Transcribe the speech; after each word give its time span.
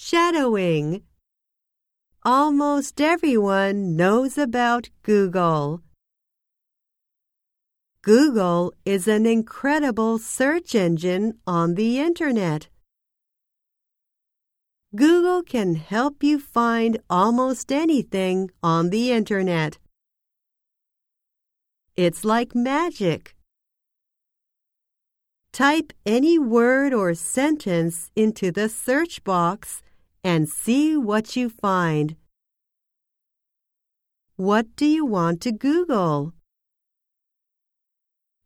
Shadowing. 0.00 1.02
Almost 2.22 3.00
everyone 3.00 3.96
knows 3.96 4.38
about 4.38 4.90
Google. 5.02 5.82
Google 8.02 8.72
is 8.84 9.08
an 9.08 9.26
incredible 9.26 10.20
search 10.20 10.76
engine 10.76 11.40
on 11.48 11.74
the 11.74 11.98
Internet. 11.98 12.68
Google 14.94 15.42
can 15.42 15.74
help 15.74 16.22
you 16.22 16.38
find 16.38 16.98
almost 17.10 17.72
anything 17.72 18.52
on 18.62 18.90
the 18.90 19.10
Internet. 19.10 19.78
It's 21.96 22.24
like 22.24 22.54
magic. 22.54 23.34
Type 25.52 25.92
any 26.06 26.38
word 26.38 26.94
or 26.94 27.14
sentence 27.14 28.12
into 28.14 28.52
the 28.52 28.68
search 28.68 29.24
box 29.24 29.82
and 30.22 30.48
see 30.48 30.96
what 30.96 31.36
you 31.36 31.48
find. 31.48 32.16
What 34.36 34.76
do 34.76 34.86
you 34.86 35.04
want 35.04 35.40
to 35.42 35.52
Google? 35.52 36.32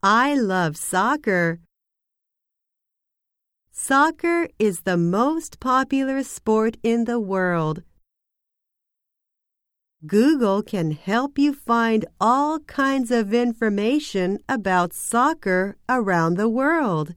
I 0.02 0.34
love 0.34 0.76
soccer. 0.76 1.60
Soccer 3.70 4.48
is 4.58 4.80
the 4.80 4.96
most 4.96 5.60
popular 5.60 6.22
sport 6.22 6.76
in 6.82 7.04
the 7.04 7.20
world. 7.20 7.82
Google 10.06 10.62
can 10.62 10.90
help 10.90 11.38
you 11.38 11.54
find 11.54 12.04
all 12.20 12.58
kinds 12.60 13.12
of 13.12 13.32
information 13.32 14.38
about 14.48 14.92
soccer 14.92 15.76
around 15.88 16.36
the 16.36 16.48
world. 16.48 17.14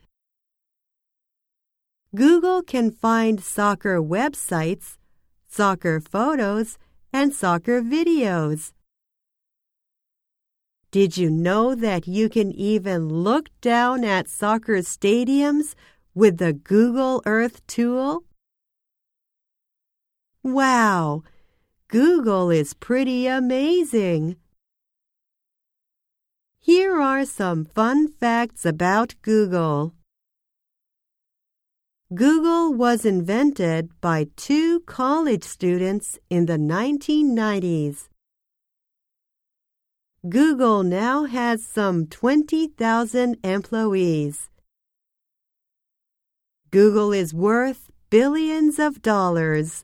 Google 2.15 2.61
can 2.61 2.91
find 2.91 3.43
soccer 3.43 4.01
websites, 4.01 4.95
soccer 5.49 5.99
photos, 5.99 6.77
and 7.11 7.33
soccer 7.33 7.81
videos. 7.81 8.71
Did 10.91 11.17
you 11.17 11.29
know 11.29 11.75
that 11.75 12.07
you 12.07 12.29
can 12.29 12.53
even 12.53 13.09
look 13.09 13.49
down 13.59 14.05
at 14.05 14.29
soccer 14.29 14.77
stadiums 14.77 15.75
with 16.13 16.37
the 16.37 16.53
Google 16.53 17.21
Earth 17.25 17.67
tool? 17.67 18.23
Wow! 20.41 21.23
Google 21.89 22.49
is 22.49 22.73
pretty 22.73 23.27
amazing. 23.27 24.37
Here 26.61 26.95
are 27.01 27.25
some 27.25 27.65
fun 27.65 28.07
facts 28.07 28.65
about 28.65 29.15
Google. 29.21 29.93
Google 32.13 32.71
was 32.71 33.03
invented 33.03 33.89
by 33.99 34.27
two 34.35 34.81
college 34.81 35.43
students 35.43 36.19
in 36.29 36.45
the 36.45 36.57
1990s. 36.57 38.09
Google 40.29 40.83
now 40.83 41.23
has 41.23 41.65
some 41.65 42.05
20,000 42.05 43.37
employees. 43.43 44.49
Google 46.69 47.11
is 47.11 47.33
worth 47.33 47.89
billions 48.11 48.77
of 48.77 49.01
dollars. 49.01 49.83